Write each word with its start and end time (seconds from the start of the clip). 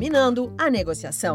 Dominando 0.00 0.50
a 0.56 0.70
negociação. 0.70 1.34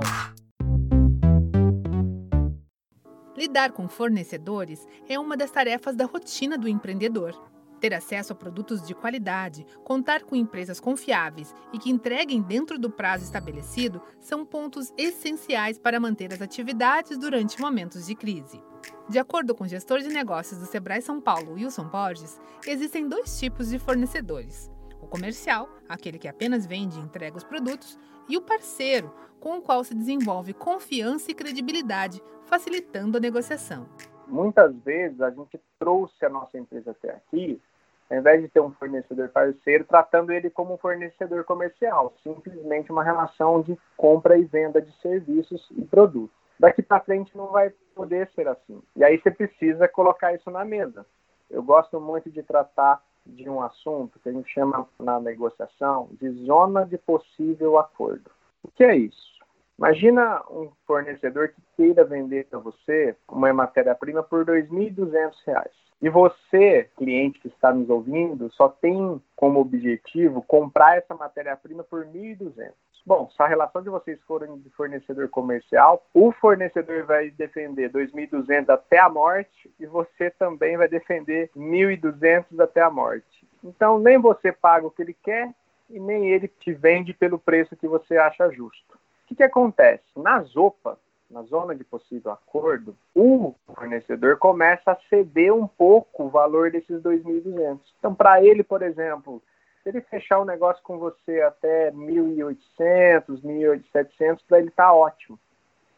Lidar 3.38 3.72
com 3.72 3.88
fornecedores 3.88 4.88
é 5.08 5.19
uma 5.19 5.38
das 5.38 5.51
tarefas 5.51 5.95
da 5.95 6.06
rotina 6.06 6.58
do 6.58 6.67
empreendedor. 6.67 7.40
Ter 7.80 7.93
acesso 7.93 8.34
a 8.34 8.36
produtos 8.36 8.82
de 8.82 8.96
qualidade, 8.96 9.68
contar 9.84 10.23
com 10.23 10.36
empresas 10.36 10.80
confiáveis 10.80 11.54
e 11.71 11.78
que 11.78 11.91
entreguem 11.91 12.41
dentro 12.41 12.80
do 12.80 12.89
prazo 12.89 13.23
estabelecido 13.23 14.02
são 14.20 14.43
pontos 14.43 14.91
essenciais 14.97 15.77
para 15.77 16.00
manter 16.00 16.34
as 16.34 16.41
atividades 16.41 17.20
durante 17.20 17.61
momentos 17.61 18.07
de 18.07 18.16
crise. 18.16 18.59
De 19.07 19.20
acordo 19.20 19.54
com 19.54 19.66
o 19.66 19.68
gestor 19.68 20.00
de 20.00 20.07
negócios 20.07 20.59
do 20.59 20.66
Sebrae 20.66 21.04
São 21.04 21.21
Paulo, 21.21 21.54
Wilson 21.54 21.88
Borges, 21.88 22.41
existem 22.66 23.07
dois 23.07 23.38
tipos 23.38 23.70
de 23.70 23.77
fornecedores: 23.77 24.71
comercial, 25.16 25.70
aquele 25.88 26.20
que 26.20 26.27
apenas 26.27 26.66
vende 26.66 27.00
e 27.00 27.02
entrega 27.02 27.37
os 27.37 27.43
produtos, 27.43 27.97
e 28.28 28.36
o 28.36 28.42
parceiro, 28.42 29.14
com 29.39 29.57
o 29.57 29.61
qual 29.61 29.82
se 29.82 29.96
desenvolve 29.96 30.54
confiança 30.54 31.32
e 31.32 31.33
credibilidade, 31.33 32.21
facilitando 32.45 33.17
a 33.17 33.21
negociação. 33.21 33.87
Muitas 34.27 34.75
vezes 34.83 35.21
a 35.21 35.29
gente 35.29 35.57
trouxe 35.79 36.25
a 36.25 36.29
nossa 36.29 36.57
empresa 36.57 36.91
até 36.91 37.11
aqui, 37.11 37.61
ao 38.09 38.17
invés 38.17 38.41
de 38.41 38.49
ter 38.49 38.59
um 38.59 38.71
fornecedor 38.71 39.29
parceiro, 39.29 39.85
tratando 39.85 40.33
ele 40.33 40.49
como 40.49 40.73
um 40.73 40.77
fornecedor 40.77 41.45
comercial, 41.45 42.13
simplesmente 42.21 42.91
uma 42.91 43.03
relação 43.03 43.61
de 43.61 43.77
compra 43.95 44.37
e 44.37 44.43
venda 44.43 44.81
de 44.81 44.91
serviços 45.01 45.65
e 45.77 45.85
produtos. 45.85 46.35
Daqui 46.59 46.81
para 46.81 46.99
frente 46.99 47.35
não 47.37 47.47
vai 47.47 47.71
poder 47.95 48.29
ser 48.35 48.47
assim. 48.47 48.81
E 48.95 49.03
aí 49.03 49.17
você 49.17 49.31
precisa 49.31 49.87
colocar 49.87 50.34
isso 50.34 50.51
na 50.51 50.65
mesa. 50.65 51.05
Eu 51.49 51.63
gosto 51.63 52.01
muito 52.01 52.29
de 52.29 52.43
tratar 52.43 53.01
de 53.25 53.49
um 53.49 53.61
assunto 53.61 54.20
que 54.20 54.29
a 54.29 54.31
gente 54.31 54.49
chama 54.52 54.88
na 54.99 55.20
negociação 55.20 56.09
de 56.20 56.29
zona 56.45 56.85
de 56.85 56.97
possível 56.97 57.77
acordo. 57.77 58.29
O 58.63 58.70
que 58.70 58.84
é 58.84 58.95
isso? 58.95 59.34
Imagina 59.77 60.41
um 60.49 60.71
fornecedor 60.87 61.49
que 61.49 61.62
queira 61.76 62.05
vender 62.05 62.45
para 62.45 62.59
você 62.59 63.15
uma 63.27 63.51
matéria-prima 63.51 64.23
por 64.23 64.48
R$ 64.48 64.64
2.200 64.64 65.66
e 66.02 66.09
você, 66.09 66.90
cliente 66.98 67.40
que 67.40 67.48
está 67.48 67.73
nos 67.73 67.90
ouvindo, 67.90 68.52
só 68.52 68.70
tem 68.70 69.22
como 69.36 69.59
objetivo 69.59 70.42
comprar 70.42 70.98
essa 70.98 71.16
matéria-prima 71.16 71.84
por 71.84 72.06
1.200. 72.06 72.72
Bom, 73.06 73.30
se 73.30 73.42
a 73.42 73.48
relação 73.48 73.81
de 73.84 73.90
vocês 73.90 74.20
forem 74.23 74.58
de 74.59 74.70
fornecedor 74.72 75.30
comercial, 75.30 76.06
o 76.14 76.31
fornecedor 76.31 77.06
vai 77.06 77.30
defender 77.30 77.92
2.200 77.92 78.70
até 78.70 79.00
a 79.00 79.09
morte 79.09 79.72
e 79.80 79.86
você 79.86 80.31
também 80.31 80.76
vai 80.76 80.88
defender 80.88 81.52
1.200 81.56 82.59
até 82.59 82.81
a 82.81 82.90
morte. 82.90 83.48
Então, 83.64 84.00
nem 84.00 84.18
você 84.18 84.52
paga 84.52 84.88
o 84.88 84.92
que 84.92 85.03
ele 85.03 85.16
quer 85.23 85.53
e 85.90 86.00
nem 86.00 86.30
ele 86.30 86.48
te 86.48 86.73
vende 86.73 87.14
pelo 87.14 87.38
preço 87.38 87.76
que 87.76 87.88
você 87.88 88.18
acha 88.18 88.50
justo. 88.50 88.98
O 89.26 89.28
que, 89.28 89.36
que 89.36 89.44
acontece? 89.44 90.04
Na 90.16 90.42
Zopa, 90.44 91.00
na 91.30 91.42
zona 91.42 91.73
de 91.73 91.84
possível 91.84 92.31
acordo, 92.31 92.95
o 93.16 93.56
fornecedor 93.73 94.38
começa 94.38 94.92
a 94.92 95.00
ceder 95.09 95.52
um 95.52 95.68
pouco 95.68 96.26
o 96.26 96.30
valor 96.30 96.70
desses 96.70 97.02
2.200. 97.02 97.80
Então, 97.98 98.14
para 98.14 98.44
ele, 98.44 98.64
por 98.64 98.84
exemplo, 98.84 99.42
se 99.81 99.90
ele 99.90 100.02
fechar 100.02 100.40
um 100.40 100.46
negócio 100.46 100.81
com 100.84 101.00
você 101.00 101.42
até 101.42 101.92
1.800, 101.92 103.42
1.700, 103.42 104.40
para 104.48 104.59
ele 104.59 104.70
está 104.70 104.94
ótimo. 104.94 105.40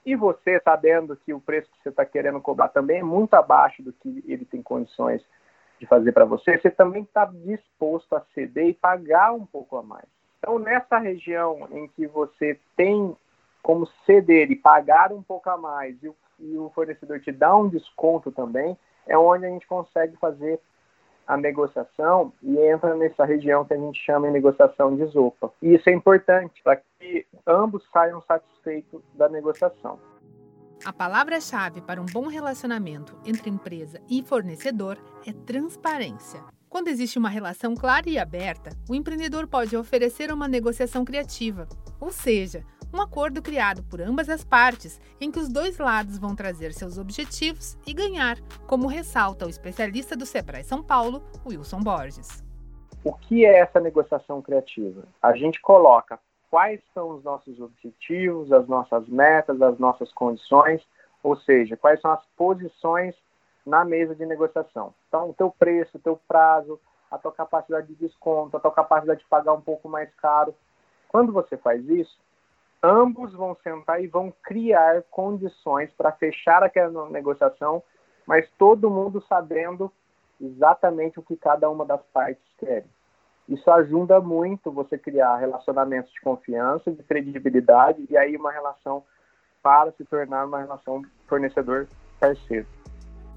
E 0.05 0.15
você, 0.15 0.61
sabendo 0.63 1.17
que 1.17 1.33
o 1.33 1.41
preço 1.41 1.69
que 1.69 1.83
você 1.83 1.89
está 1.89 2.05
querendo 2.05 2.39
cobrar 2.39 2.69
também 2.69 2.99
é 2.99 3.03
muito 3.03 3.33
abaixo 3.33 3.83
do 3.83 3.91
que 3.91 4.23
ele 4.25 4.45
tem 4.45 4.61
condições 4.61 5.21
de 5.81 5.85
fazer 5.85 6.13
para 6.13 6.23
você, 6.23 6.57
você 6.57 6.71
também 6.71 7.03
está 7.03 7.25
disposto 7.25 8.15
a 8.15 8.21
ceder 8.33 8.67
e 8.67 8.73
pagar 8.73 9.33
um 9.33 9.45
pouco 9.45 9.75
a 9.75 9.83
mais. 9.83 10.16
Então, 10.47 10.59
nessa 10.59 10.97
região 10.97 11.67
em 11.73 11.89
que 11.89 12.07
você 12.07 12.57
tem 12.77 13.13
como 13.61 13.85
ceder 14.05 14.49
e 14.49 14.55
pagar 14.55 15.11
um 15.11 15.21
pouco 15.21 15.49
a 15.49 15.57
mais 15.57 16.01
e 16.01 16.07
o, 16.07 16.15
e 16.39 16.57
o 16.57 16.69
fornecedor 16.69 17.19
te 17.19 17.33
dá 17.33 17.53
um 17.53 17.67
desconto 17.67 18.31
também, 18.31 18.77
é 19.05 19.17
onde 19.17 19.45
a 19.45 19.49
gente 19.49 19.67
consegue 19.67 20.15
fazer 20.15 20.57
a 21.27 21.35
negociação 21.35 22.31
e 22.41 22.57
entra 22.59 22.95
nessa 22.95 23.25
região 23.25 23.65
que 23.65 23.73
a 23.73 23.77
gente 23.77 24.01
chama 24.01 24.27
de 24.27 24.33
negociação 24.33 24.95
de 24.95 25.03
zopa. 25.07 25.51
E 25.61 25.75
isso 25.75 25.89
é 25.89 25.91
importante 25.91 26.63
para 26.63 26.77
que 26.77 27.27
ambos 27.45 27.85
saiam 27.91 28.21
satisfeitos 28.21 29.01
da 29.15 29.27
negociação. 29.27 29.99
A 30.85 30.93
palavra-chave 30.93 31.81
para 31.81 32.01
um 32.01 32.05
bom 32.05 32.27
relacionamento 32.27 33.17
entre 33.25 33.49
empresa 33.49 33.99
e 34.09 34.23
fornecedor 34.23 34.97
é 35.25 35.33
transparência. 35.33 36.43
Quando 36.69 36.87
existe 36.87 37.17
uma 37.17 37.29
relação 37.29 37.75
clara 37.75 38.09
e 38.09 38.17
aberta, 38.17 38.69
o 38.89 38.95
empreendedor 38.95 39.47
pode 39.47 39.75
oferecer 39.75 40.31
uma 40.31 40.47
negociação 40.47 41.03
criativa, 41.03 41.67
ou 41.99 42.11
seja, 42.11 42.63
um 42.93 43.01
acordo 43.01 43.41
criado 43.41 43.83
por 43.83 44.01
ambas 44.01 44.29
as 44.29 44.43
partes, 44.43 44.99
em 45.19 45.31
que 45.31 45.39
os 45.39 45.49
dois 45.49 45.77
lados 45.77 46.17
vão 46.17 46.35
trazer 46.35 46.73
seus 46.73 46.97
objetivos 46.97 47.77
e 47.85 47.93
ganhar, 47.93 48.37
como 48.65 48.87
ressalta 48.87 49.45
o 49.45 49.49
especialista 49.49 50.15
do 50.15 50.25
Sebrae 50.25 50.63
São 50.63 50.83
Paulo, 50.83 51.23
Wilson 51.45 51.81
Borges. 51.81 52.45
O 53.03 53.13
que 53.13 53.45
é 53.45 53.59
essa 53.59 53.79
negociação 53.79 54.41
criativa? 54.41 55.03
A 55.21 55.35
gente 55.35 55.61
coloca 55.61 56.19
quais 56.49 56.81
são 56.93 57.09
os 57.11 57.23
nossos 57.23 57.59
objetivos, 57.59 58.51
as 58.51 58.67
nossas 58.67 59.07
metas, 59.07 59.61
as 59.61 59.77
nossas 59.77 60.11
condições, 60.13 60.81
ou 61.23 61.35
seja, 61.37 61.77
quais 61.77 61.99
são 62.01 62.11
as 62.11 62.23
posições 62.37 63.15
na 63.65 63.83
mesa 63.83 64.15
de 64.15 64.25
negociação. 64.25 64.93
Então, 65.07 65.29
o 65.29 65.33
teu 65.33 65.51
preço, 65.51 65.97
o 65.97 65.99
teu 65.99 66.19
prazo, 66.27 66.79
a 67.11 67.17
tua 67.17 67.31
capacidade 67.31 67.87
de 67.87 67.95
desconto, 67.95 68.55
a 68.55 68.59
tua 68.59 68.71
capacidade 68.71 69.19
de 69.19 69.27
pagar 69.27 69.53
um 69.53 69.61
pouco 69.61 69.89
mais 69.89 70.13
caro. 70.15 70.55
Quando 71.09 71.33
você 71.33 71.57
faz 71.57 71.87
isso, 71.89 72.17
ambos 72.81 73.33
vão 73.33 73.55
sentar 73.63 74.01
e 74.01 74.07
vão 74.07 74.33
criar 74.43 75.03
condições 75.11 75.91
para 75.97 76.11
fechar 76.13 76.63
aquela 76.63 77.09
negociação, 77.09 77.83
mas 78.25 78.49
todo 78.57 78.89
mundo 78.89 79.21
sabendo 79.27 79.91
exatamente 80.39 81.19
o 81.19 81.23
que 81.23 81.35
cada 81.35 81.69
uma 81.69 81.85
das 81.85 82.01
partes 82.13 82.43
quer. 82.57 82.85
Isso 83.47 83.69
ajuda 83.71 84.19
muito 84.19 84.71
você 84.71 84.97
criar 84.97 85.37
relacionamentos 85.37 86.11
de 86.11 86.19
confiança, 86.19 86.91
de 86.91 87.01
credibilidade 87.03 88.05
e 88.09 88.17
aí 88.17 88.35
uma 88.35 88.51
relação 88.51 89.03
para 89.63 89.91
se 89.93 90.03
tornar 90.05 90.45
uma 90.45 90.59
relação 90.59 91.01
fornecedor-parceiro. 91.27 92.67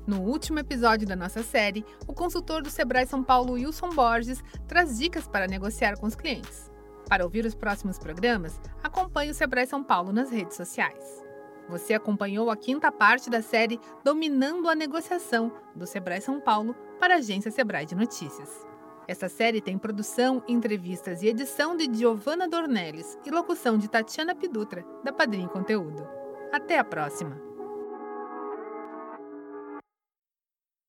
No 0.07 0.23
último 0.23 0.59
episódio 0.59 1.07
da 1.07 1.15
nossa 1.15 1.43
série, 1.43 1.85
o 2.09 2.13
consultor 2.13 2.63
do 2.63 2.71
Sebrae 2.71 3.07
São 3.07 3.23
Paulo, 3.23 3.53
Wilson 3.53 3.91
Borges, 3.91 4.43
traz 4.67 4.99
dicas 4.99 5.29
para 5.29 5.47
negociar 5.47 5.97
com 5.97 6.07
os 6.07 6.17
clientes. 6.17 6.71
Para 7.09 7.25
ouvir 7.25 7.45
os 7.45 7.55
próximos 7.55 7.99
programas, 7.99 8.61
acompanhe 8.83 9.31
o 9.31 9.35
Sebrae 9.35 9.67
São 9.67 9.85
Paulo 9.85 10.13
nas 10.13 10.31
redes 10.31 10.57
sociais. 10.57 11.25
Você 11.69 11.95
acompanhou 11.95 12.51
a 12.51 12.57
quinta 12.57 12.91
parte 12.91 13.31
da 13.31 13.41
série 13.41 13.79
Dominando 14.03 14.69
a 14.69 14.75
Negociação, 14.75 15.53
do 15.75 15.87
Sebrae 15.87 16.21
São 16.21 16.41
Paulo, 16.41 16.75
para 16.99 17.15
a 17.15 17.19
agência 17.19 17.51
Sebrae 17.51 17.87
de 17.87 17.95
Notícias. 17.95 18.70
Esta 19.11 19.29
série 19.29 19.61
tem 19.61 19.77
produção, 19.77 20.41
entrevistas 20.47 21.21
e 21.21 21.27
edição 21.27 21.77
de 21.77 21.93
Giovanna 21.93 22.49
Dornelles 22.49 23.19
e 23.27 23.31
locução 23.33 23.77
de 23.77 23.89
Tatiana 23.89 24.37
Pidutra, 24.37 24.85
da 25.03 25.13
Padrim 25.13 25.49
Conteúdo. 25.49 26.07
Até 26.53 26.79
a 26.79 26.85
próxima! 26.85 27.50